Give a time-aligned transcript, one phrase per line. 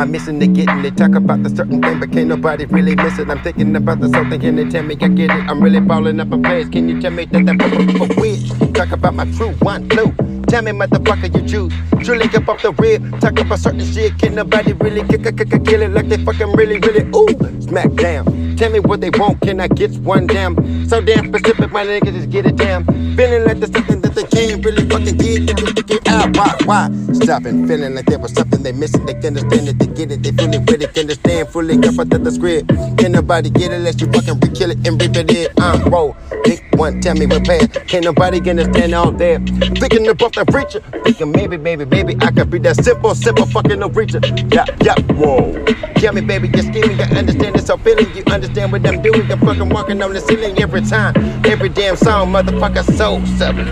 [0.00, 0.82] my mission to getting it.
[0.82, 3.28] They talk about the certain thing, but can't nobody really miss it.
[3.28, 5.42] I'm thinking about the something, can they tell me I get it?
[5.50, 6.70] I'm really balling up a place.
[6.70, 8.74] Can you tell me that I'm a weird?
[8.74, 10.10] Talk about my true one blue.
[10.48, 11.72] Tell me, motherfucker, you choose.
[12.02, 13.20] Truly up off the rib.
[13.20, 14.18] Talk about certain shit.
[14.18, 17.60] Can't nobody really kick kick a kill it like they fucking really, really ooh.
[17.60, 18.49] Smack down.
[18.60, 19.40] Tell me what they want.
[19.40, 20.54] Can I get one damn?
[20.86, 22.84] So damn specific, my niggas just get it damn.
[23.16, 25.56] Feeling like there's something that they can't really fucking get.
[25.56, 26.36] Get it, get out.
[26.36, 26.54] Why?
[26.66, 27.14] Why?
[27.14, 27.66] Stopping.
[27.66, 29.06] Feeling like there was something they missing.
[29.06, 29.78] They can understand it.
[29.78, 30.22] They get it.
[30.22, 30.70] They feel it.
[30.70, 31.48] Really can understand.
[31.48, 32.68] Fully up covered the script.
[32.98, 35.48] Can nobody get it unless you fucking re-kill it and rip it in?
[35.56, 36.14] I'm roll.
[36.44, 37.00] Big one.
[37.00, 37.72] Tell me what bad.
[37.88, 39.40] Can't nobody understand all that.
[39.80, 40.80] Thinking about the preacher.
[41.02, 44.20] Thinking maybe, maybe, maybe I could be that simple, simple fucking no preacher.
[44.52, 45.64] Yeah, yeah, whoa.
[45.96, 47.64] Tell me, baby, just give me the understanding.
[47.64, 49.30] So feeling you understand what I'm doing.
[49.30, 51.14] I'm fucking walking on the ceiling every time.
[51.46, 53.70] Every damn song, motherfucker, so sublime.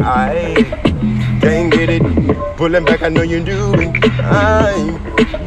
[0.00, 0.54] I
[1.40, 2.02] can't get it.
[2.56, 3.90] Pulling back, I know you do it.
[4.22, 4.72] I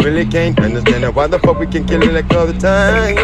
[0.03, 3.16] really can't understand why the fuck we can kill it like all the time.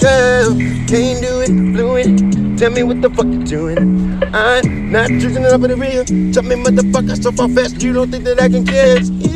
[0.00, 0.56] Girl,
[0.88, 2.58] can't do it, it.
[2.58, 4.22] Tell me what the fuck you're doing.
[4.34, 6.04] I'm not choosing it up for the real.
[6.32, 9.35] Tell me, motherfucker, so far fast you don't think that I can catch.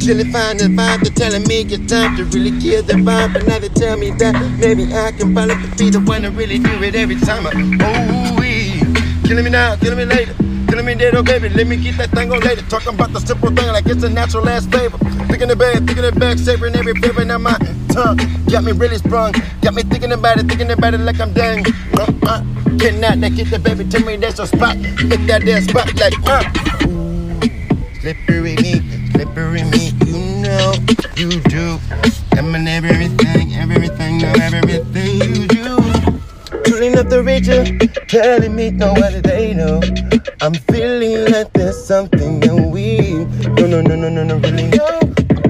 [0.00, 3.32] Till they find the vibe, they're telling me it's time to really kill the vibe.
[3.32, 6.58] But now they tell me that maybe I can probably be the one to really
[6.58, 7.46] do it every time.
[7.46, 10.34] I, oh, killing me now, killing me later.
[10.68, 12.62] Killing me dead, oh baby, let me get that thing on later.
[12.62, 14.98] Talking about the simple thing like it's a natural ass flavor.
[15.30, 17.24] Thinking the bag, thinking the back, savoring every flavor.
[17.24, 17.56] Now my
[17.90, 18.18] tongue
[18.50, 19.32] got me really sprung.
[19.62, 21.64] Got me thinking about it, thinking about it like I'm dang.
[21.94, 22.42] Uh, uh,
[22.78, 24.76] cannot that get the baby, tell me there's a spot.
[24.76, 26.42] Hit that there spot like, uh.
[28.00, 28.80] Slippery me,
[29.36, 30.72] slippery me, you know
[31.14, 31.78] you do.
[32.32, 35.76] I'm in everything, everything, know everything you do.
[36.64, 37.64] Pulling up the richer,
[38.06, 39.80] telling me no they know.
[40.40, 43.26] I'm feeling like there's something that we
[43.60, 45.05] no no no no no no really know.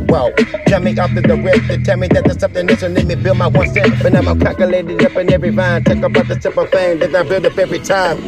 [0.08, 0.30] Wow,
[0.66, 1.36] tell me after the
[1.68, 3.90] they tell me that there's something else and let me build my one step.
[4.02, 5.84] But now I'm calculated up in every vine.
[5.84, 8.18] Talk about the simple thing that I build up every time.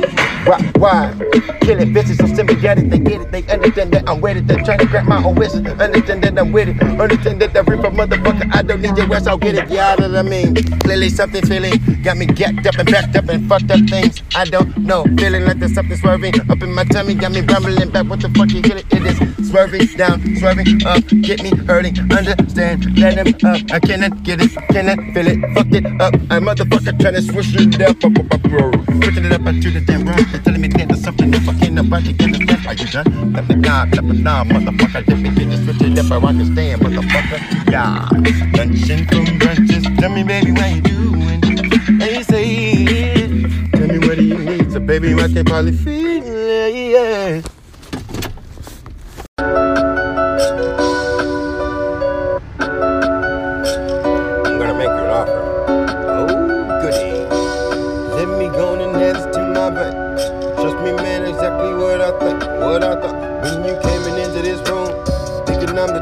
[0.44, 0.60] Why?
[0.76, 1.12] Why?
[1.60, 4.46] Kill it, bitches so symbiotic, they get it, they understand that I'm with it.
[4.46, 6.80] They're trying to grab my own wishes, understand that I'm with it.
[6.80, 9.68] Understand that the reaper motherfucker, I don't need your ass, I'll get it.
[9.68, 10.54] Yeah, know what I mean.
[10.80, 14.22] Clearly something feeling got me gacked up and backed up and fucked up things.
[14.34, 17.90] I don't know, feeling like there's something swerving up in my tummy, got me rumbling
[17.90, 18.06] back.
[18.06, 18.86] What the fuck you get it?
[18.90, 21.98] It is swerving down, swerving up, get me hurting.
[22.10, 23.60] Understand, let him up.
[23.70, 26.14] I cannot get it, cannot feel it, fuck it up.
[26.30, 28.00] I motherfucker trying to switch it up.
[28.00, 30.26] Switching it up to the damn right.
[30.32, 32.66] They're telling me that there's something that fucking nobody can understand.
[32.66, 33.32] Are you done?
[33.32, 35.06] Let me nah, let me nah, motherfucker.
[35.06, 37.38] Let me get this switch it up, I can stand, motherfucker.
[37.70, 38.08] Yeah.
[38.56, 39.84] Lunching from branches.
[39.98, 41.98] Tell me, baby, what you doing?
[41.98, 43.72] They say it.
[43.72, 44.72] Tell me what do you need?
[44.72, 47.57] So, baby, I can probably feel it, yeah.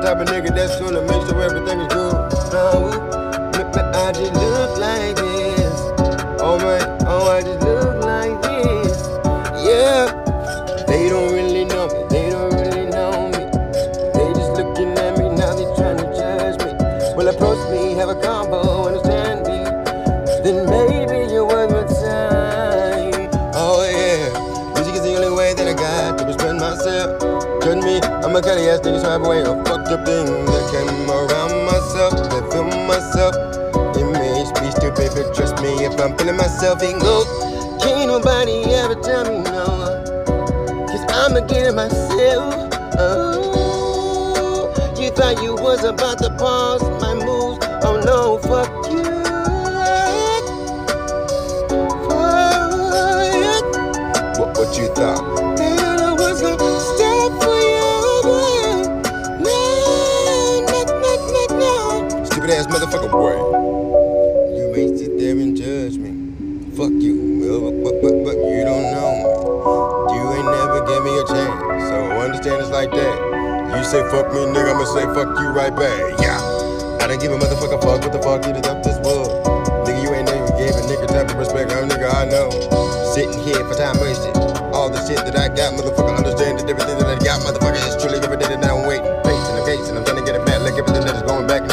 [0.07, 2.06] Type of nigga that's gonna make sure everything is good.
[36.27, 37.27] Feeling myself, it goes.
[37.83, 40.03] Can't nobody ever tell me no.
[40.89, 41.41] Cause I'ma
[41.73, 42.55] myself.
[42.99, 47.65] Oh, you thought you was about to pause my moves.
[47.85, 49.05] Oh no, fuck you.
[52.09, 53.65] Fuck.
[54.39, 55.36] What, what you thought?
[72.77, 73.17] Like that.
[73.73, 75.97] You say fuck me, nigga, I'ma say fuck you right back.
[76.21, 76.37] Yeah.
[77.01, 79.33] I don't give a motherfucker fuck what the fuck you did up this wood.
[79.89, 81.73] Nigga, you ain't never gave a nigga type of respect.
[81.73, 82.53] I'm a nigga I know.
[83.17, 84.37] Sitting here for time wasted.
[84.77, 87.97] All the shit that I got, motherfucker, understand that everything that I got, motherfucker, is
[87.97, 89.09] truly every day that I'm waiting.
[89.25, 91.49] Facing the case, and I'm trying to get it back like everything that is going
[91.49, 91.65] back,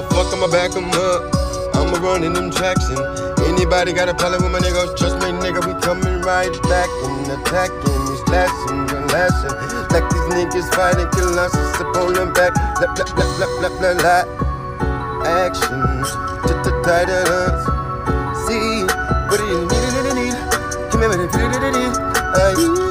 [0.00, 0.32] a fuck.
[0.32, 1.76] I'ma back him up.
[1.76, 2.88] I'ma run in them tracks
[3.70, 4.96] anybody got a problem with my nigga?
[4.96, 9.56] Trust me, nigga, we coming right back and attacking, we slashing and lashing.
[9.92, 12.54] Like these niggas fighting colossus upon them back.
[12.78, 15.26] Blah, blah, blah, blah, blah, blah, blah.
[15.26, 16.08] Actions,
[16.84, 17.62] tighter us.
[18.46, 18.84] See,
[19.28, 20.34] what do you need?
[20.90, 22.89] Come here, what you need?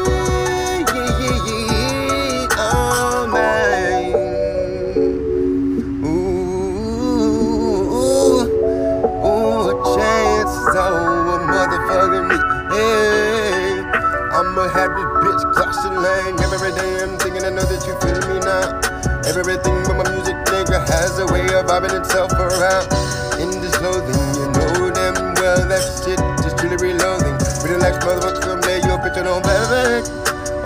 [19.39, 22.91] Everything but my music, nigga, has a way of bobbing itself around.
[23.39, 27.39] In this loathing, you know damn well that shit just truly reloading.
[27.63, 30.03] Relax, motherfucker, come lay your picture on baby.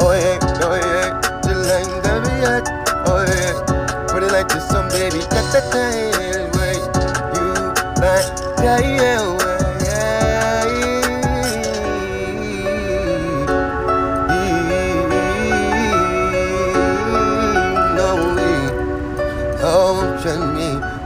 [0.02, 3.06] Oh yeah, oh yeah, just like that, yeah.
[3.06, 3.54] Oh yeah,
[4.10, 6.82] put it like this, some baby, that that that way
[7.38, 7.54] you
[8.02, 8.26] like,
[8.58, 9.43] yeah, yeah.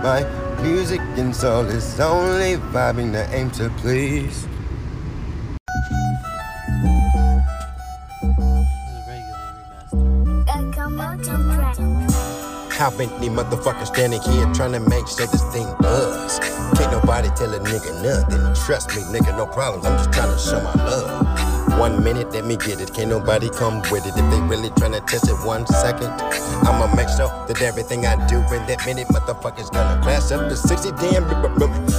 [0.08, 0.24] My
[0.62, 4.48] music and soul is only vibing the aim to please.
[12.72, 16.40] How many motherfuckers standing here trying to make sure this thing buzz?
[16.78, 18.66] Can't nobody tell a nigga nothing.
[18.66, 19.86] Trust me, nigga, no problems.
[19.86, 21.47] I'm just trying to show my love.
[21.78, 22.94] One minute, let me get it.
[22.94, 24.18] Can't nobody come with it.
[24.18, 26.10] If they really tryna test it one second,
[26.66, 30.56] I'ma make sure that everything I do in that minute, motherfuckers gonna class up to
[30.56, 31.24] 60 damn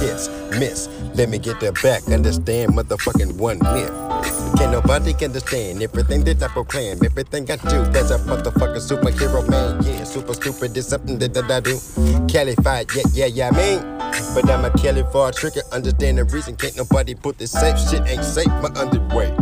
[0.01, 0.27] hits.
[0.59, 2.07] Miss, let me get that back.
[2.09, 3.93] Understand, motherfucking one minute.
[4.57, 6.97] Can't nobody understand everything that I proclaim.
[7.03, 9.81] Everything I do, that's a motherfucking superhero, man.
[9.83, 11.79] Yeah, super stupid is something that, that I do.
[12.27, 13.99] Calified, yeah, yeah, yeah, I mean.
[14.33, 15.61] But I'm a Kelly for a trigger.
[15.71, 18.47] Understand the reason can't nobody put this safe shit ain't safe.
[18.47, 19.35] My underway,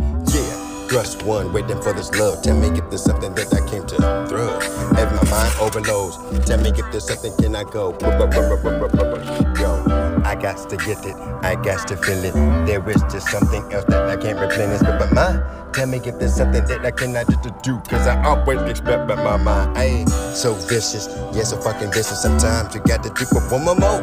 [0.98, 1.04] yeah.
[1.04, 2.42] Thrust one, waiting for this love.
[2.42, 3.96] Tell me if there's something that I came to
[4.28, 4.58] throw.
[4.98, 7.96] As my mind overloads, tell me if there's something can I go.
[9.60, 10.08] Yo.
[10.26, 12.34] I got to get it, I got to feel it.
[12.66, 14.82] There is just something else that I can't replenish.
[14.82, 17.80] But, but my, tell me if there's something that I cannot just do.
[17.88, 19.78] Cause I always expect but my mind.
[19.78, 22.22] I ain't so vicious, yes, so fucking vicious.
[22.22, 24.02] Sometimes you got to do it one more.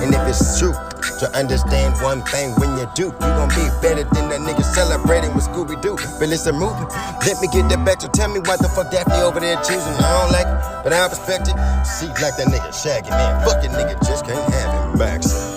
[0.00, 0.74] And if it's true,
[1.20, 5.34] to understand one thing when you do, you gon' be better than that nigga celebrating
[5.34, 5.96] with Scooby Doo.
[6.18, 6.86] But it's a movie.
[7.24, 8.00] Let me get that back.
[8.00, 9.96] So tell me why the fuck Daphne over there choosing.
[10.02, 11.56] I don't like it, but I respect it.
[11.86, 13.44] See, like that nigga Shaggy, man.
[13.46, 15.22] Fucking nigga just can't have him back.
[15.22, 15.56] So.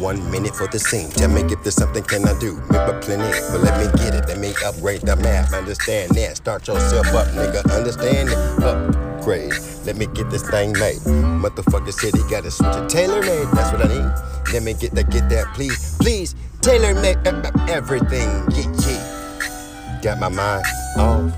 [0.00, 1.10] One minute for the scene.
[1.10, 2.54] Tell me if there's something can I do.
[2.70, 4.26] Maybe plenty, but let me get it.
[4.28, 5.52] Let me upgrade the map.
[5.52, 6.38] Understand that.
[6.38, 7.70] Start yourself up, nigga.
[7.76, 9.09] Understand it.
[9.20, 9.52] Upgrade.
[9.84, 10.96] Let me get this thing made.
[11.04, 13.48] Motherfucker said he got a switch tailor made.
[13.52, 14.52] That's what I need.
[14.54, 16.34] Let me get that, get that, please, please.
[16.62, 18.28] Tailor made uh, uh, everything.
[18.52, 20.00] Yeah, yeah.
[20.02, 20.64] Got my mind
[20.96, 21.32] off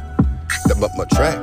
[0.67, 1.35] the, up my track.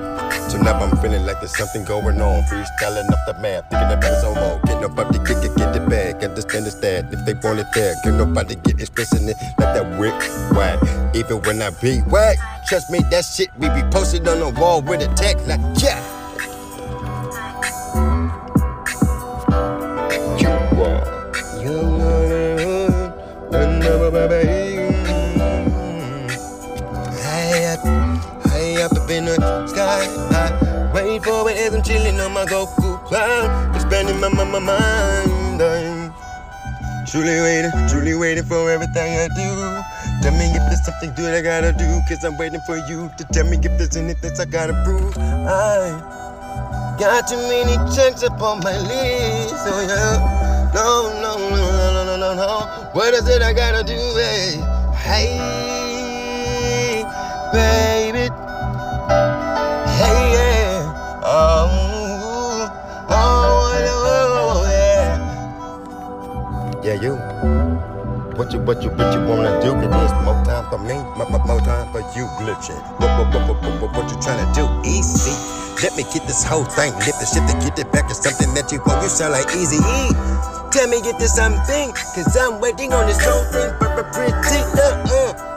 [0.50, 2.44] So now I'm feeling like there's something going on.
[2.44, 4.62] Freestyling up the map, thinking about more.
[4.66, 6.24] Can't nobody get, get, get it back.
[6.24, 10.00] Understand it's that if they want it there, can nobody get expressing it like that
[10.00, 10.16] wick
[10.56, 10.80] whack.
[11.14, 14.82] Even when I be whack, trust me, that shit we be posted on the wall
[14.82, 16.19] with a tag like yeah.
[31.70, 33.76] As I'm chilling on my Goku cloud.
[33.76, 35.62] Expanding my, my, my mind.
[35.62, 36.14] I'm
[37.06, 39.84] truly waiting, truly waiting for everything I do.
[40.24, 42.02] Tell me if there's something good I gotta do.
[42.08, 45.16] Cause I'm waiting for you to tell me if there's anything I gotta prove.
[45.18, 45.92] I
[47.00, 49.56] got too many checks up on my list.
[49.68, 50.72] Oh yeah.
[50.74, 51.58] No, no, no,
[51.94, 52.90] no, no, no, no.
[52.94, 54.58] What is it I gotta do, hey?
[54.98, 55.38] Hey,
[57.54, 58.30] baby.
[59.98, 60.49] Hey, yeah.
[66.90, 67.14] Yeah, you.
[68.34, 69.78] What you, what you, what you wanna do?
[69.78, 72.82] It is more time for me, more, more time for you, glitching.
[72.98, 74.66] What, what, what, what, what, what you trying to do?
[74.90, 75.30] Easy.
[75.84, 78.56] Let me get this whole thing, lift the shit to get it back to something
[78.56, 79.04] that you want.
[79.04, 80.10] You sound like easy E.
[80.72, 85.49] Tell me get this something, cause I'm waiting on this whole thing, pretty, uh, uh.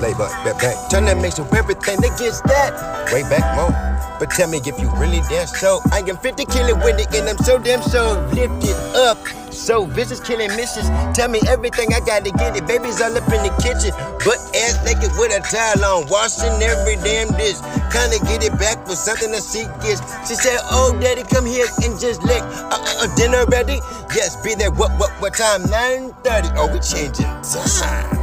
[0.00, 0.90] Lay back, back, back.
[0.90, 2.72] Turn that mix with everything that gets that
[3.12, 3.72] way back more.
[4.18, 5.80] But tell me if you really damn so.
[5.92, 9.18] I am 50 killing with it, and I'm so damn so lifted up.
[9.52, 10.88] So vicious killing missions.
[11.14, 12.66] Tell me everything I gotta get it.
[12.66, 13.94] Baby's all up in the kitchen,
[14.26, 17.58] but ass naked with a towel on, washing every damn dish.
[17.94, 20.02] Kinda get it back with something that she gets.
[20.26, 22.42] She said, Oh, daddy, come here and just lick.
[22.42, 23.78] Uh, uh, dinner ready?
[24.14, 24.70] Yes, be there.
[24.70, 25.62] What, what, what time?
[25.62, 26.54] 9:30.
[26.56, 28.17] Oh, we changing times.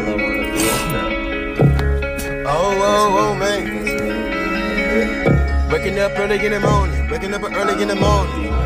[2.52, 3.64] Oh, oh, oh, man.
[5.70, 8.59] Waking up early in the morning, waking up early in the morning.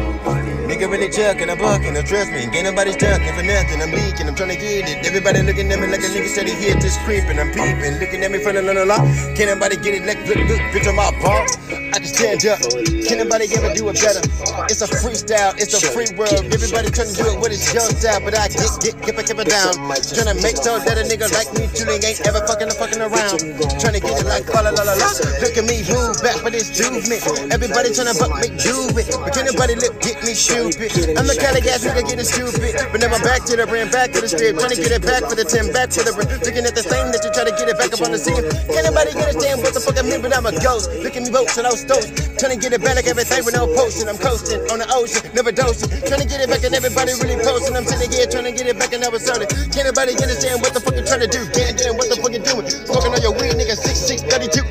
[0.74, 2.50] Nigga really chucking, I'm bucking, don't trust me.
[2.50, 5.06] Ain't nobody stucking for nothing, I'm leaking, I'm trying to get it.
[5.06, 8.02] Everybody looking at me like a nigga said he here just creeping, I'm peeping.
[8.02, 8.98] Looking at me from the la la.
[9.38, 11.46] Can't nobody get it like look, look, bitch on my ball.
[11.94, 12.58] I can stand up,
[13.06, 14.18] can't nobody ever do it better.
[14.66, 16.42] It's a freestyle, it's a free world.
[16.50, 19.30] Everybody trying to do it with his young style, but I get, get, keep it,
[19.30, 19.78] keep it down.
[19.78, 23.38] Trying to make sure that a nigga like me truly ain't ever fucking fucking around.
[23.78, 25.06] Trying to get it like la la la la.
[25.38, 27.22] Look at me, move back for this movement.
[27.54, 29.06] Everybody trying to buck me, do it.
[29.14, 30.34] But can't nobody lip get me
[30.72, 31.18] stupid.
[31.18, 32.76] I'm the kind of gas nigga getting stupid.
[32.92, 34.56] But now I'm back to the brand, back to the strip.
[34.56, 36.30] Trying to get it back for the 10, back for the brand.
[36.44, 38.44] Looking at the thing that you try to get it back up on the scene.
[38.70, 40.92] Can't nobody understand what the fuck I mean, but I'm a ghost.
[41.02, 42.12] Look at me boats and those stones.
[42.36, 44.06] Trying to get it back like everything with no potion.
[44.06, 45.88] I'm coasting on the ocean, never dosing.
[46.04, 47.74] Trying to get it back and everybody really posting.
[47.74, 49.48] I'm sitting here trying to get it back and never started.
[49.72, 51.40] Can't nobody understand what the fuck you trying to do.
[51.56, 52.68] Can't damn what the fuck you doing.
[52.68, 53.20] Smoking on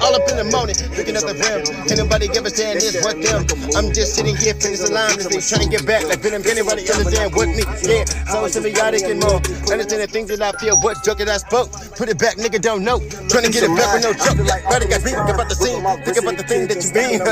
[0.04, 0.76] all up in the morning.
[1.00, 1.64] Looking at the rim.
[1.88, 3.48] Can't nobody understand this, what them.
[3.72, 6.44] I'm just sitting here, fingers aligned, trying to get back like Venom.
[6.44, 7.64] Can't nobody understand what me.
[7.88, 9.40] Yeah, so symbiotic and more.
[9.72, 11.72] Understand the things that I feel, what joke that I spoke.
[11.96, 13.00] Put it back, nigga, don't know.
[13.32, 14.44] Trying to get it back with no joke.
[14.68, 15.80] Buddy got beat, think about the scene.
[16.04, 17.24] Think about the thing that you been.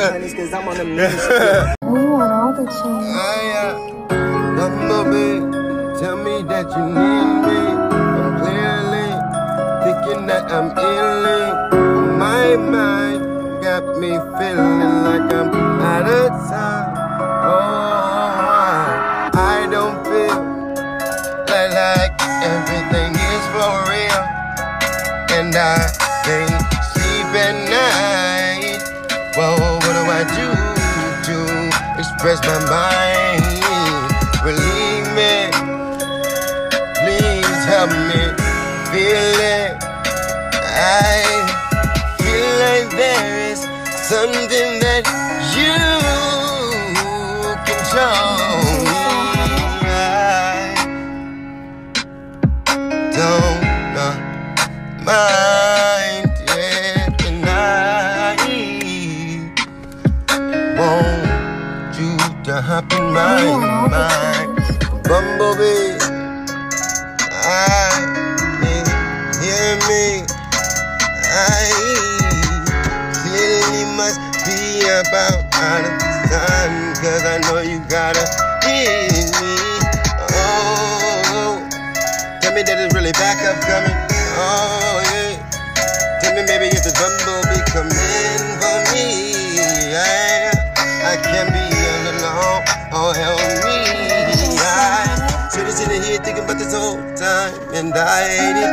[1.91, 3.11] We want all the change.
[4.55, 5.39] Bumblebee,
[5.99, 7.59] tell me that you need me.
[8.21, 9.09] I'm clearly
[9.83, 11.80] thinking that I'm ailing.
[12.41, 16.89] My mind got me feeling like I'm out of time.
[17.45, 17.61] Oh,
[19.37, 20.41] I, don't feel
[21.45, 24.21] like, like everything is for real.
[25.37, 25.85] And I
[26.25, 28.81] can't sleep at night.
[29.37, 30.47] Whoa, what do I do
[31.27, 31.35] to
[31.99, 33.10] express my mind?
[44.21, 45.03] Something that
[45.55, 45.73] you
[47.89, 48.17] show.
[50.03, 50.75] I
[53.17, 53.61] don't
[55.09, 58.37] mind it, and I
[60.77, 62.13] want you
[62.43, 64.30] to hop in my We want all the mind.
[77.91, 78.23] Gotta
[78.63, 79.59] hear me.
[80.31, 81.59] Oh,
[82.39, 83.91] tell me that it's really back up coming.
[84.39, 85.35] Oh, yeah.
[86.23, 87.91] Tell me maybe it's the bumblebee coming
[88.63, 89.91] for me.
[89.91, 90.55] Yeah,
[91.03, 92.63] I can't be alone.
[92.95, 93.83] Oh, help me.
[94.55, 98.71] I should have sitting here thinking about this whole time and I hate it.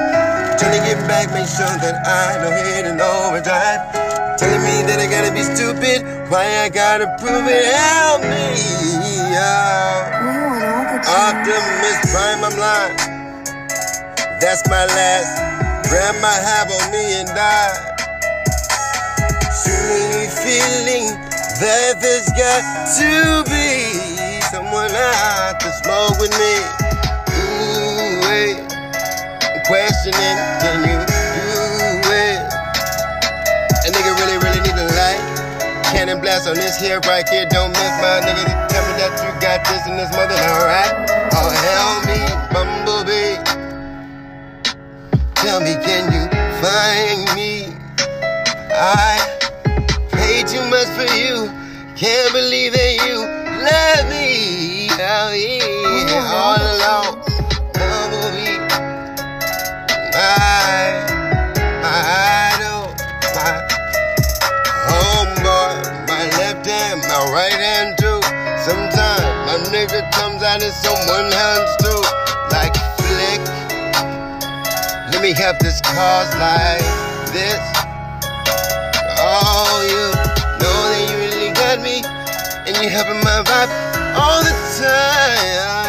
[0.62, 3.82] Trying to get back, make sure that I don't hit an overdrive.
[4.38, 6.06] Telling me that I gotta be stupid.
[6.30, 7.66] Why I gotta prove it?
[7.66, 9.07] Help me.
[9.30, 10.24] Yeah.
[10.24, 11.28] We want all.
[11.28, 12.96] Optimus Prime, I'm lying.
[14.40, 15.48] That's my last
[16.24, 17.96] I have on me and I.
[19.64, 21.06] Truly feeling
[21.60, 22.62] that there's got
[23.00, 26.54] to be someone out to smoke with me.
[27.38, 28.58] Ooh, wait.
[29.42, 31.17] I'm questioning, can you
[35.98, 37.44] Cannon blast on this here right here.
[37.50, 38.68] Don't miss my nigga.
[38.68, 40.94] Tell me that you got this in this mother, alright?
[41.34, 42.22] Oh, help me,
[42.54, 43.34] Bumblebee.
[45.34, 46.30] Tell me, can you
[46.62, 47.74] find me?
[48.70, 49.18] I
[50.12, 51.50] paid too much for you.
[51.96, 53.18] Can't believe that you
[53.66, 57.18] love me out here all alone.
[57.74, 58.62] Bumblebee.
[60.14, 61.02] I,
[61.82, 62.37] I
[66.36, 68.20] left hand, my right hand too.
[68.60, 72.02] Sometimes my nigga comes out in someone hands too,
[72.52, 73.42] like flick.
[75.12, 76.84] Let me help this cause like
[77.32, 77.62] this.
[79.20, 80.04] Oh, you
[80.60, 82.02] know that you really got me,
[82.66, 83.70] and you helping my vibe
[84.16, 85.87] all the time.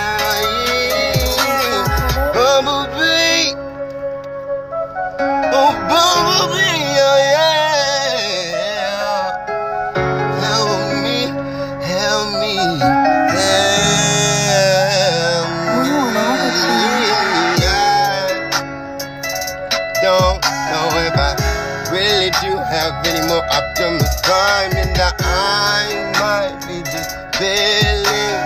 [24.30, 25.90] Climbing that I
[26.22, 28.38] might be just feeling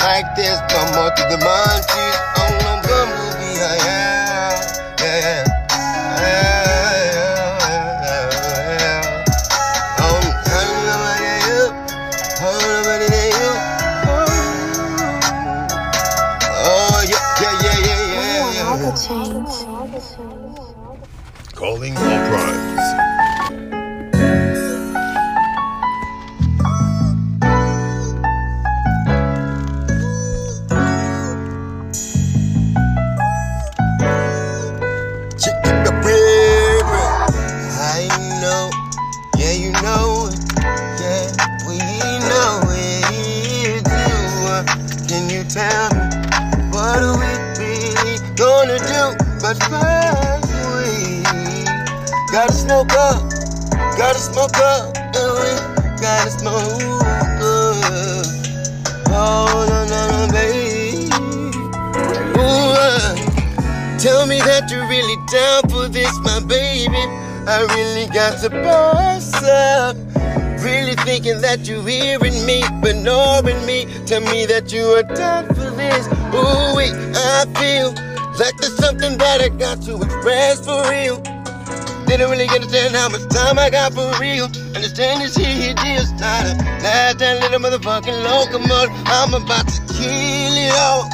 [0.00, 3.60] like there's no more to the munchies on oh, no bumblebee.
[3.60, 4.56] Yeah, yeah,
[5.04, 5.44] yeah.
[16.64, 18.80] Oh, yeah, yeah, yeah, yeah, yeah, yeah.
[18.80, 18.96] The.
[21.54, 22.41] Calling all
[67.44, 69.96] I really got to boss up.
[70.62, 73.86] Really thinking that you're hearing me, but ignoring me.
[74.06, 76.06] Tell me that you are down for this.
[76.30, 77.90] Ooh, wait, I feel
[78.38, 81.18] like there's something that I got to express for real.
[82.06, 84.46] Didn't really understand how much time I got for real.
[84.76, 86.54] Understand this here, here deal starter.
[86.78, 88.94] Last that little motherfucking locomotive.
[89.06, 91.10] I'm about to kill it all.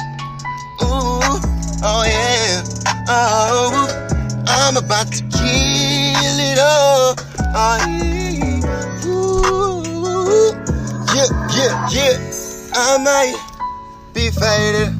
[0.85, 1.41] Ooh,
[1.81, 2.61] oh yeah.
[3.09, 3.89] Oh,
[4.45, 6.08] I'm about to kill
[6.61, 7.15] Oh,
[11.15, 11.29] yeah.
[11.55, 12.17] Yeah, yeah.
[12.73, 13.35] I might
[14.13, 14.95] be faded.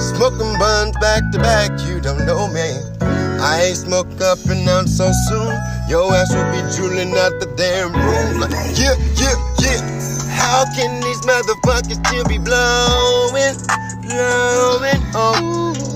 [0.00, 2.78] Smoking buns back to back, you don't know me.
[3.40, 5.54] I ain't smoke up and down so soon.
[5.88, 8.40] Your ass will be drooling out the damn room.
[8.74, 9.80] Yeah, yeah, yeah.
[10.30, 13.56] How can these motherfuckers still be blowing,
[14.08, 15.02] blowing?
[15.14, 15.91] Oh,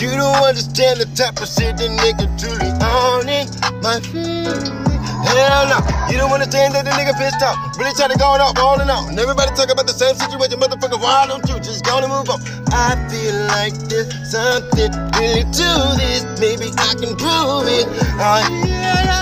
[0.00, 3.50] you don't understand the type of shit that nigga truly on it,
[3.82, 4.78] my friend.
[5.26, 7.58] Hell no, you don't understand that the nigga pissed off.
[7.76, 9.08] Really trying to go it off, all and all.
[9.08, 11.00] And everybody talk about the same situation, motherfucker.
[11.02, 12.38] Why don't you just go and move on?
[12.70, 16.22] I feel like there's something really to this.
[16.38, 17.90] Maybe I can prove it.
[18.22, 18.38] Oh,
[18.70, 19.18] yeah.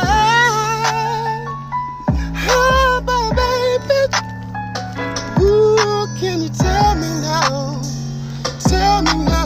[2.52, 4.12] Oh, my baby.
[5.40, 7.80] Ooh, can you tell me now?
[8.68, 9.45] Tell me now.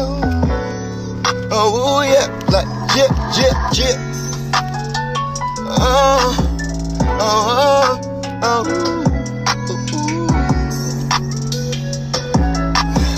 [1.52, 3.10] Oh yeah, like yeah,
[3.72, 3.96] yeah.
[5.66, 6.36] Oh,
[7.20, 8.00] oh,
[8.42, 8.64] oh,
[9.68, 9.80] oh.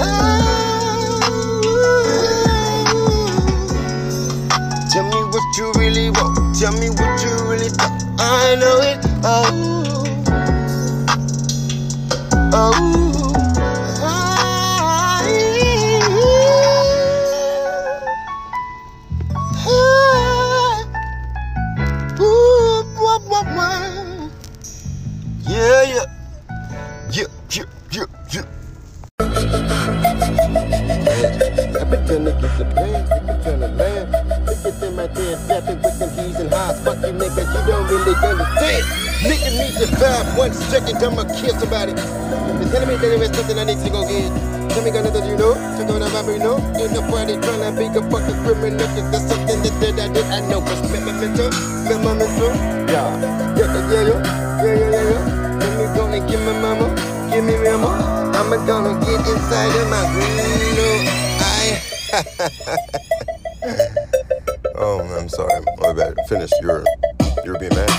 [0.01, 0.09] Oh.
[4.91, 6.57] Tell me what you really want.
[6.59, 8.03] Tell me what you really thought.
[8.19, 8.99] I know it.
[9.25, 10.05] Oh,
[12.55, 13.02] oh.
[35.13, 36.81] Look at them right there, dapping with them keys and highs.
[36.81, 38.81] Fuck you niggas, you don't really understand.
[39.21, 41.93] Nigga need to vibe one second, I'ma kill somebody.
[41.93, 44.33] They telling me that there is something I need to go get.
[44.73, 45.53] Tell me, nothing you know?
[45.77, 46.57] Check out that vibe, you know?
[46.81, 50.25] Ain't nobody trying to be a fucking criminal, cause that's something that, that I did.
[50.33, 52.57] I know, but spit my mentor, spit my mentor.
[52.89, 53.13] Yeah,
[53.53, 54.17] yeah, yeah, yeah,
[54.65, 55.21] yeah, yeah, yeah.
[55.61, 56.89] Let me go and give my mama,
[57.29, 58.01] give me mama.
[58.33, 61.05] I'ma gonna get inside of my window.
[61.45, 61.85] I.
[64.83, 65.63] oh, I'm sorry.
[65.81, 66.15] My bad.
[66.29, 66.51] Finish.
[66.63, 66.85] You're,
[67.45, 67.91] you're being mad.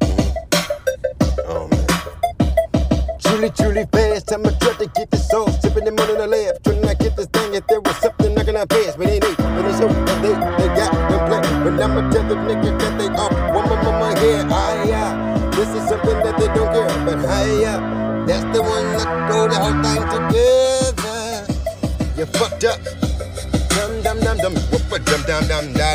[0.00, 0.34] Mhm.
[1.46, 1.86] Oh man.
[3.20, 4.32] Truly, truly fast.
[4.32, 5.60] I'ma try to get this off.
[5.62, 6.64] Sipping them on the left.
[6.64, 7.54] Trying to get this thing.
[7.54, 9.36] If there was something knocking out past, but it ain't.
[9.38, 11.40] But it's that they, they got them play.
[11.64, 13.32] But I'ma tell the niggas that they off.
[13.54, 14.46] One more, more here.
[14.50, 15.50] Ah, yeah.
[15.52, 17.06] This is something that they don't care.
[17.06, 18.24] But hey, yeah.
[18.26, 21.46] That's the one that go the whole thing together.
[22.18, 22.80] You fucked up.
[23.70, 24.54] Dum dum dum dum.
[24.70, 25.89] Whoop a dum dum dum the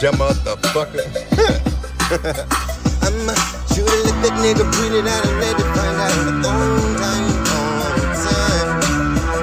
[0.00, 1.04] dumb motherfucker.
[3.04, 3.34] I'ma
[3.70, 6.48] shoot a lick that nigga, breathe it out and let it find out on the
[6.48, 8.68] own time, on time.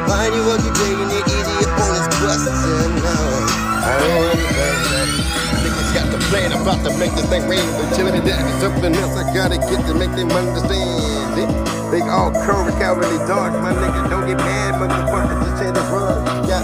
[0.10, 2.90] Why you work you taking it easy upon this question?
[3.00, 3.16] No,
[3.86, 5.08] I don't understand that.
[5.62, 7.64] Niggas got the plan, I'm about to make this thing rain.
[7.78, 11.50] They're telling me that it's something else I gotta get to make them understand it.
[11.92, 14.10] They all curly, cowardly dark, my nigga.
[14.10, 15.44] Don't get mad, motherfucker.
[15.44, 16.48] Just say the run.
[16.48, 16.64] Yeah,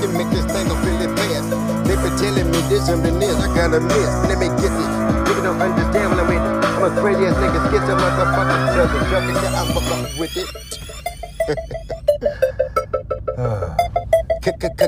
[0.00, 1.50] can make this thing go really fast.
[1.84, 4.10] They been telling me this and this, I gotta miss.
[4.28, 4.88] Let me get this.
[5.28, 6.40] Nigga don't understand when I'm with.
[6.40, 8.56] I'm a crazy ass nigga, skits a motherfucker.
[8.74, 10.48] Juggle, juggle, yeah, I'm fucking with it.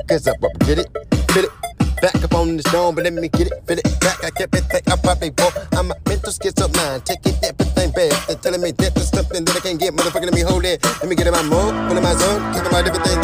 [0.09, 0.89] Cause up, up, get it,
[1.33, 1.51] fit it.
[2.01, 4.25] Back up on the stone, but let me get it, fit it back.
[4.25, 5.55] I kept it thick, I probably bought.
[5.73, 8.11] I'm a mental schizo mind, take it, everything bad.
[8.27, 10.83] They're telling me that there's something that I can't get, motherfucker, let me hold it.
[10.83, 13.22] Let me get in my mode, put in my zone, talking about everything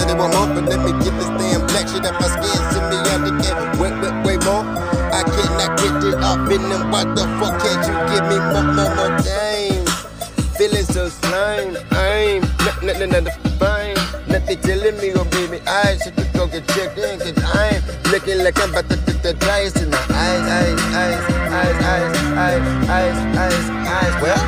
[11.38, 12.40] so slime, I'm
[12.86, 13.96] nothing, nothing fine.
[14.28, 18.58] Nothing telling me, oh baby, I should go get checked in, cause I'm looking like
[18.60, 21.22] I'm about to put the dice in my eyes, eyes, eyes,
[21.58, 23.66] eyes, eyes, eyes, eyes, eyes,
[23.98, 24.14] eyes.
[24.22, 24.40] Well,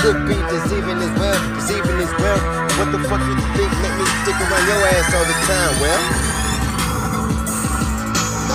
[0.00, 2.40] could be deceiving as well, deceiving as well.
[2.78, 5.74] What the fuck you think make me stick around your ass all the time?
[5.82, 6.02] Well,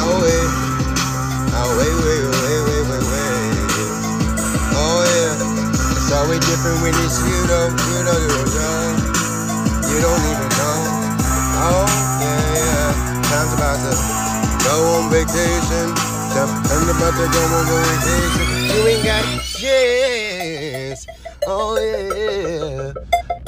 [0.02, 0.50] oh wait,
[1.54, 2.63] oh wait, wait, wait.
[6.24, 8.96] Always different when it's you though, you know, you're know.
[9.92, 10.80] You don't even know.
[11.68, 11.84] Oh,
[12.24, 13.28] yeah, yeah.
[13.28, 13.94] Time's about to
[14.64, 15.88] go on vacation.
[16.34, 18.48] I'm about to go on vacation.
[18.72, 21.08] You ain't got chance.
[21.46, 22.94] Oh, yeah.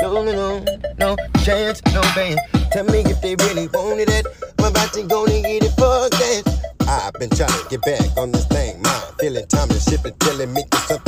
[0.02, 0.66] No, no, no,
[1.00, 2.40] no chance, no band.
[2.74, 4.28] Tell me if they really wanted it.
[4.60, 6.44] I'm about to go and get it, fuck that.
[6.88, 8.82] I've been trying to get back on this thing.
[8.82, 11.05] My feeling time shit been telling me to something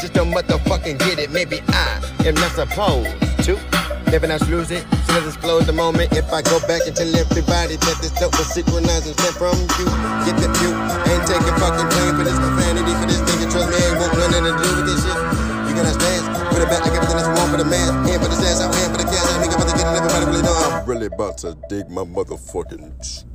[0.00, 1.30] just don't motherfucking get it.
[1.30, 3.10] Maybe I am not supposed
[3.44, 3.58] to.
[4.10, 4.86] Never not lose it.
[5.06, 6.12] So let's disclose the moment.
[6.12, 9.56] If I go back and tell everybody that this dope was synchronized and sent from
[9.78, 9.86] you,
[10.22, 10.72] get the view.
[11.10, 13.50] Ain't taking fucking blame for this profanity, for this nigga.
[13.50, 15.18] Trust me, ain't want nothing to do with this shit.
[15.66, 18.06] You gonna stand, put it back like everything that's wrong for the man.
[18.06, 19.26] Hand for the ass, out hand for the cash.
[19.26, 19.98] I nigga about to get it.
[19.98, 23.33] Everybody really know I'm really about to dig my motherfucking.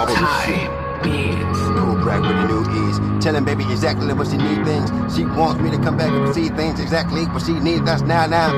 [0.00, 0.80] Squabble this shit.
[1.76, 3.22] Cool brag with the new ease.
[3.22, 4.88] Telling baby exactly what she need things.
[5.14, 7.84] She wants me to come back and see things exactly what she needs.
[7.84, 8.52] That's now, now.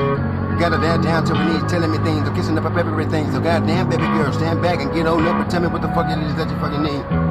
[0.59, 2.27] Got her there down to her knees, telling me things.
[2.27, 3.31] I'm kissing up up everything.
[3.31, 5.89] So goddamn, baby girl, stand back and get old up and tell me what the
[5.89, 7.22] fuck it is that you fucking need.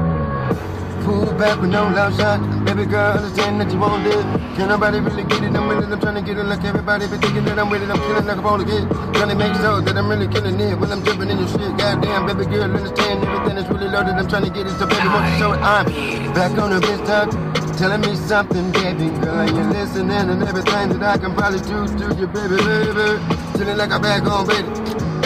[1.05, 2.39] Pull back with no love shot.
[2.65, 4.15] Baby girl, understand that you won't do.
[4.55, 5.51] Can nobody really get it?
[5.57, 5.91] I'm with it.
[5.91, 7.91] I'm trying to get it like everybody be thinking that I'm with it.
[7.91, 8.87] I'm killing like a of kid.
[9.15, 11.75] Trying to make sure that I'm really killing it when I'm jumping in your shit.
[11.77, 14.15] Goddamn, baby girl, understand everything is really loaded.
[14.15, 15.61] I'm trying to get it, so baby, won't you show it?
[15.61, 15.87] I'm
[16.35, 17.29] back on the bitch talk.
[17.77, 22.15] Telling me something, baby girl, you listening and everything that I can probably do to
[22.15, 23.19] you, baby, baby.
[23.59, 24.69] Feeling like I'm back on, baby.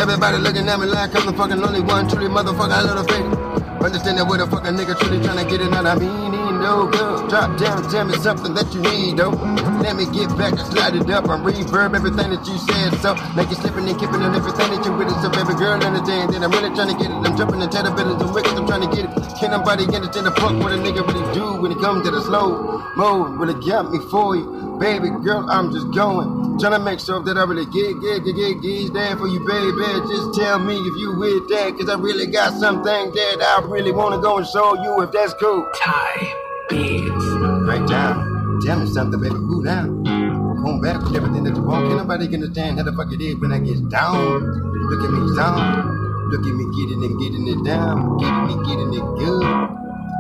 [0.01, 3.13] Everybody looking at me like I'm the fucking only one, truly motherfucker, I love the
[3.13, 3.46] fake.
[3.85, 5.87] Understand that with a fucking nigga truly trying to get it out.
[5.87, 7.29] I mean, he no good.
[7.29, 9.66] Drop down, tell me something that you need, though.
[9.83, 12.97] Let me get back and slide it up and reverb everything that you said.
[13.05, 15.19] So, like you're slipping and keeping on everything that you with it.
[15.21, 17.19] So, baby girl, understand that I'm really trying to get it.
[17.21, 18.57] I'm jumping into the buildings and wicked.
[18.57, 19.13] I'm trying to get it.
[19.39, 22.23] Can't nobody understand the fuck what a nigga really do when it comes to the
[22.25, 23.39] slow mode.
[23.39, 24.77] Really got me for you.
[24.81, 26.59] Baby girl, I'm just going.
[26.59, 29.41] Trying to make sure that I really get, get, get, get, get there for you,
[29.45, 29.85] baby.
[30.09, 33.93] Just tell me if you with that, cause I really got something that I really
[33.93, 35.69] wanna go and show you if that's cool.
[35.77, 37.11] Time beats.
[37.67, 38.26] Right down.
[38.63, 39.35] Tell me something, baby.
[39.35, 40.05] Cool down.
[40.05, 41.87] Come back with everything that you want.
[41.87, 44.41] Can't nobody understand how the fuck it is when I get down.
[44.91, 46.31] Look at me down.
[46.31, 48.17] Look at me getting it, getting it down.
[48.19, 49.45] Getting it, getting it good.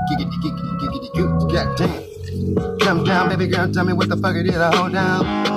[0.07, 1.51] Giggity, giggity, it, good.
[1.51, 2.79] Goddamn.
[2.81, 3.72] Jump down, baby girl.
[3.72, 5.57] Tell me what the fuck it is I hold down.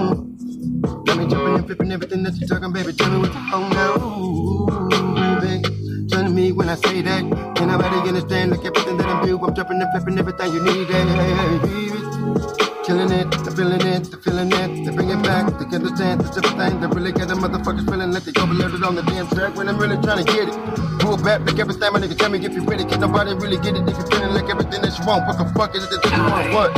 [1.05, 2.93] Got me jumping and flipping everything that you're talking, baby.
[2.93, 6.07] Tell me what you hold down, baby.
[6.09, 7.21] Turn to me when I say that.
[7.55, 8.51] Can nobody understand?
[8.51, 9.43] Look everything that I'm doing.
[9.43, 10.87] I'm jumping and flipping everything you need.
[10.87, 12.68] Hey, hey, hey.
[12.85, 16.23] Killing it, the feeling it, the feeling it, they bring it back, they the chance,
[16.25, 19.53] it's everything, they really get the motherfuckers feeling like they overloaded on the damn track
[19.55, 20.55] when I'm really trying to get it.
[21.03, 23.75] Pull back, like every my nigga tell me if you ready, can nobody really get
[23.75, 26.07] it if you feeling like everything that you want, what the fuck is it that
[26.07, 26.71] you want, what?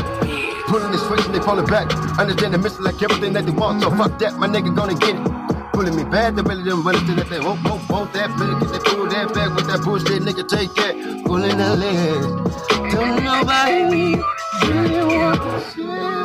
[0.66, 1.86] Pulling the switch and they pulling back,
[2.18, 5.14] understand they missing like everything that they want, so fuck that, my nigga gonna get
[5.14, 5.24] it.
[5.72, 8.58] Pulling me bad, they really didn't run into that, they won't, won't, won't that, better
[8.58, 10.98] get that pull that back with that bullshit, nigga take that,
[11.30, 12.20] pulling the leg.
[12.90, 14.18] Don't nobody
[14.62, 16.21] 是我的心。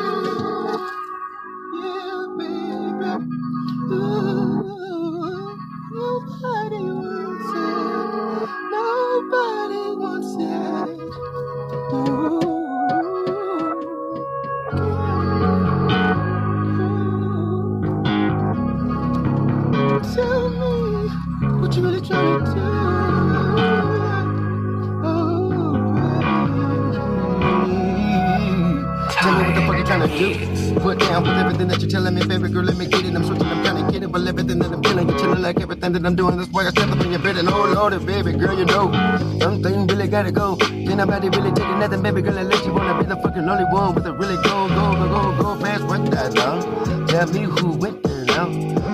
[36.06, 36.36] I'm doing.
[36.36, 38.92] this why I step up in your bed and oh lordy, baby girl, you know
[39.40, 40.56] something really gotta go.
[40.62, 43.92] Ain't nobody really taking nothing, baby girl, unless you wanna be the fucking only one
[43.92, 47.06] with a really go, go, go, go, go past what that now.
[47.06, 48.46] Tell me who went there now.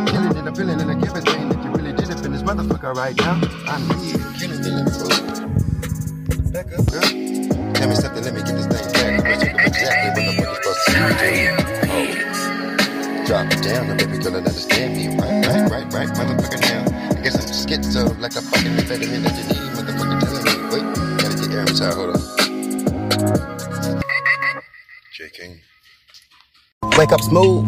[0.07, 2.95] Killing it, I'm feeling it, like everything that you really did up in this motherfucker
[2.95, 3.39] right now.
[3.67, 5.32] I'm really killing it, bro.
[21.83, 24.03] Inside, hold on.
[25.13, 25.61] J King.
[26.99, 27.67] Wake up smooth.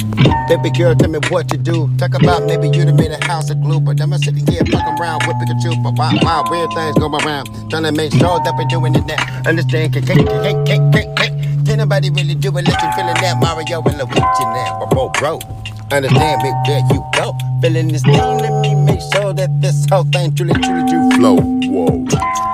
[0.49, 1.89] Baby girl, tell me what to do.
[1.97, 5.01] Talk about maybe you'd have made a house of glue, but I'm sitting here fucking
[5.01, 5.83] around with Pikachu.
[5.83, 7.49] But wow, wow, weird things go around.
[7.71, 9.43] Trying to make sure that we're doing it now.
[9.47, 9.95] Understand?
[9.95, 11.67] Can't, can't, can't, can't, can't, can't.
[11.67, 14.79] Can't nobody really do it you feeling that Mario and Luigi now.
[14.81, 15.41] But bro, bro,
[15.91, 17.33] understand me where you go.
[17.63, 21.37] Feeling this thing, let me make sure that this whole thing truly, truly do flow.
[21.41, 22.54] Whoa.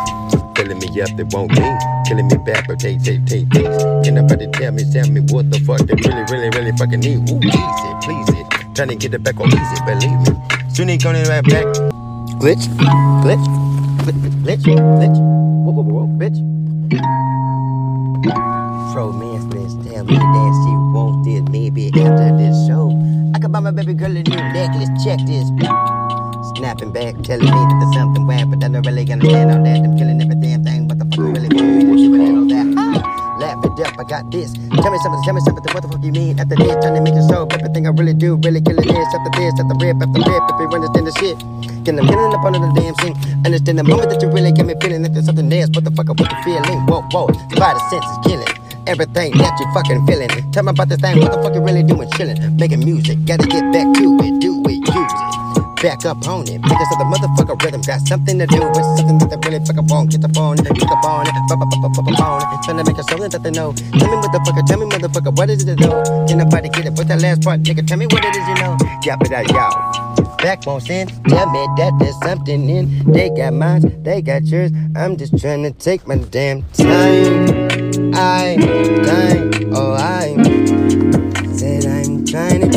[1.00, 1.64] Me up, they won't be.
[2.06, 3.64] Killing me back, but take, take, take, take.
[4.04, 7.24] Can nobody tell me, tell me what the fuck they really, really, really fucking need?
[7.30, 8.46] Ooh, easy, please it.
[8.76, 10.36] Trying to get it back on easy, believe me.
[10.74, 11.64] Soon he gonna right back.
[12.36, 12.68] Glitch,
[13.24, 13.40] glitch,
[14.04, 15.16] glitch, glitch, glitch.
[15.64, 16.36] Whoa, whoa, whoa, bitch.
[18.94, 22.92] Romance, bitch, tell me that she wants this, maybe after this show.
[23.34, 25.48] I could buy my baby girl a new necklace, check this.
[26.56, 29.78] Snapping back, telling me that there's something whack, but I don't really understand all that.
[29.78, 31.96] I'm killing every damn thing, the you really want me to do?
[31.96, 32.66] You really know that?
[32.76, 34.52] Ah, laugh it up, I got this.
[34.52, 36.38] Tell me something, tell me something, what the fuck you mean?
[36.38, 39.08] After this, trying to make it so, everything I really do, really killing this.
[39.10, 41.36] After this, after rip, after rip, if you understand the shit.
[41.84, 43.16] Can I'm killing up under the damn scene.
[43.44, 45.72] Understand the moment that you really get me feeling that there's something else.
[45.72, 46.84] What the fuck, what the feeling?
[46.84, 48.52] Whoa, whoa, spider sense is killing.
[48.86, 50.28] Everything that you fucking feeling.
[50.52, 52.08] Tell me about this thing, what the fuck you really doing?
[52.16, 55.49] Chilling, making music, gotta get back to it, do it, use it.
[55.80, 59.16] Back up on it, because of the motherfucker rhythm got something to do with something
[59.16, 60.10] that they really fucking want.
[60.10, 62.62] Get the phone, get the phone, fuck up, fuck up, phone.
[62.64, 63.72] Trying to make it something that they know.
[63.72, 66.04] Tell me motherfucker, tell me motherfucker, what is it to know?
[66.28, 66.94] Can nobody get it?
[66.94, 68.76] Put that last part, nigga, tell me what it is you know.
[69.04, 70.36] Yap it out, uh, y'all.
[70.36, 71.08] Back won't sin.
[71.28, 73.10] Tell me that there's something in.
[73.10, 74.72] They got mine, they got yours.
[74.94, 77.70] I'm just trying to take my damn time.
[78.12, 80.36] I, time, oh I
[81.56, 82.69] said I'm trying to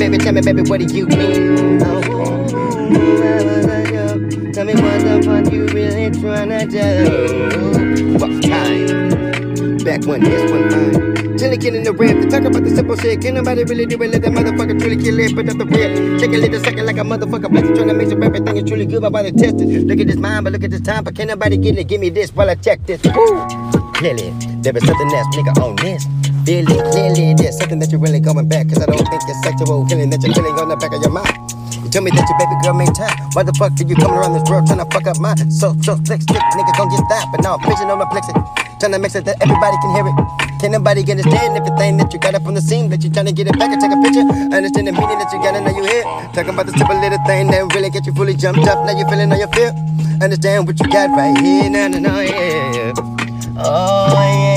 [0.00, 1.82] baby, tell me, baby, what do you mean?
[1.82, 2.00] Ooh,
[2.96, 3.12] ooh,
[4.52, 8.16] tell me what the fuck you really tryna do?
[8.18, 9.76] What time?
[9.84, 11.10] Back when this one fine.
[11.60, 13.20] Chillin' in the rap, to talk about the simple shit.
[13.20, 14.10] Can nobody really do it?
[14.10, 16.18] Let that motherfucker truly kill it, put up the rip.
[16.18, 18.86] Take a little second like a motherfucker blessing, trying to make sure everything is truly
[18.86, 19.02] good.
[19.02, 19.68] My body tested.
[19.86, 21.04] Look at this mind, but look at this time.
[21.04, 21.84] But can nobody get it?
[21.84, 23.02] Give me this while I check this.
[23.04, 23.46] Woo!
[23.92, 24.32] Clearly,
[24.62, 26.06] there is something else, nigga, on this.
[26.50, 28.66] It clearly, there's something that you're really going back.
[28.66, 31.14] Cause I don't think it's sexual healing that you're feeling on the back of your
[31.14, 31.30] mind.
[31.78, 33.14] You tell me that your baby girl made time.
[33.38, 35.38] Why the fuck did you come around this world trying to fuck up mine?
[35.46, 37.30] So, so, slick, stick, nigga, gon' get that.
[37.30, 38.34] But now I'm fishing on my plexi.
[38.82, 40.16] Trying to make sure that everybody can hear it.
[40.58, 42.90] Can nobody understand everything that you got up on the scene?
[42.90, 44.26] That you trying to get it back and take a picture?
[44.50, 46.02] Understand the meaning that you got and now you here.
[46.34, 48.82] Talking about the simple little thing that really get you fully jumped up.
[48.90, 49.70] Now you feeling all your fear.
[50.18, 51.70] Understand what you got right here.
[51.70, 52.90] No, no, no, yeah.
[53.54, 54.49] Oh, yeah,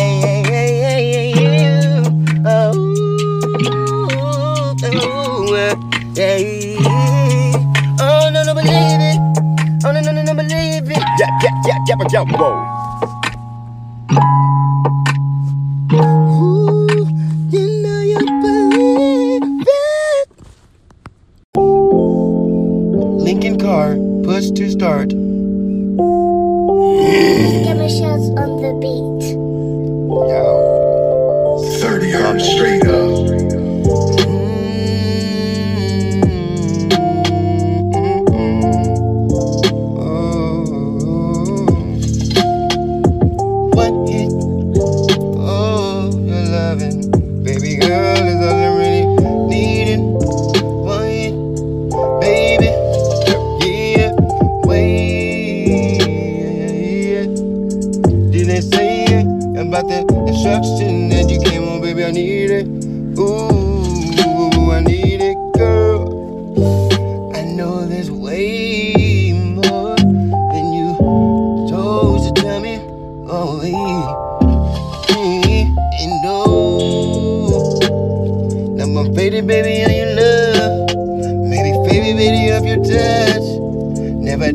[5.01, 5.45] Oh,
[8.53, 9.17] believe it.
[9.85, 10.97] Oh no, no, no believe it.
[11.19, 12.72] Yeah, yeah, yeah, yeah,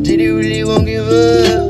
[0.03, 1.68] did it really wanna give up.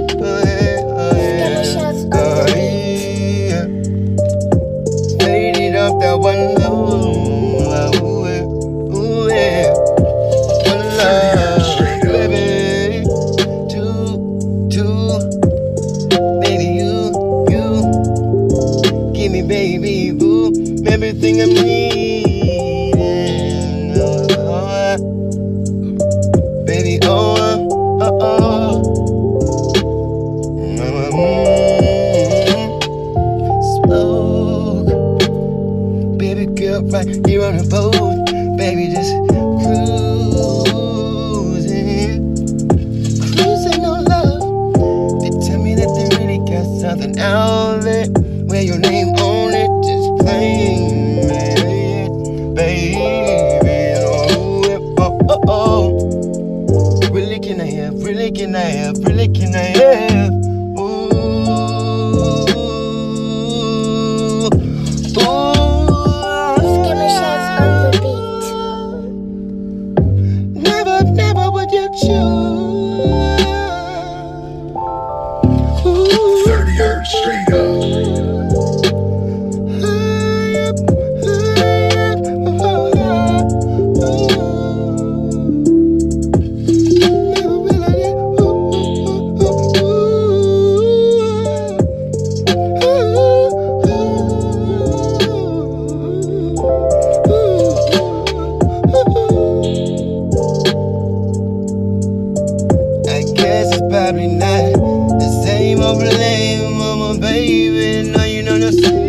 [104.79, 108.11] The same old blame, mama, baby.
[108.11, 109.08] Now you know the same.